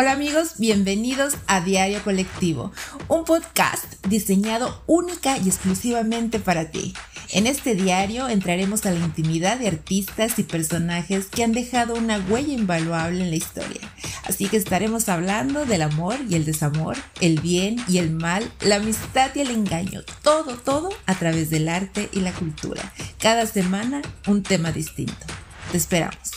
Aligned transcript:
Hola 0.00 0.12
amigos, 0.12 0.54
bienvenidos 0.56 1.34
a 1.46 1.60
Diario 1.60 2.02
Colectivo, 2.02 2.72
un 3.06 3.26
podcast 3.26 3.84
diseñado 4.08 4.82
única 4.86 5.36
y 5.36 5.46
exclusivamente 5.46 6.40
para 6.40 6.70
ti. 6.70 6.94
En 7.32 7.46
este 7.46 7.74
diario 7.74 8.26
entraremos 8.26 8.86
a 8.86 8.92
la 8.92 8.98
intimidad 8.98 9.58
de 9.58 9.68
artistas 9.68 10.38
y 10.38 10.44
personajes 10.44 11.26
que 11.26 11.44
han 11.44 11.52
dejado 11.52 11.96
una 11.96 12.18
huella 12.18 12.54
invaluable 12.54 13.24
en 13.24 13.28
la 13.28 13.36
historia. 13.36 13.82
Así 14.24 14.48
que 14.48 14.56
estaremos 14.56 15.10
hablando 15.10 15.66
del 15.66 15.82
amor 15.82 16.16
y 16.30 16.34
el 16.34 16.46
desamor, 16.46 16.96
el 17.20 17.38
bien 17.38 17.76
y 17.86 17.98
el 17.98 18.10
mal, 18.10 18.50
la 18.62 18.76
amistad 18.76 19.30
y 19.34 19.40
el 19.40 19.50
engaño, 19.50 20.00
todo, 20.22 20.56
todo 20.56 20.88
a 21.04 21.14
través 21.16 21.50
del 21.50 21.68
arte 21.68 22.08
y 22.10 22.20
la 22.20 22.32
cultura. 22.32 22.90
Cada 23.18 23.44
semana 23.44 24.00
un 24.26 24.42
tema 24.42 24.72
distinto. 24.72 25.26
Te 25.70 25.76
esperamos. 25.76 26.29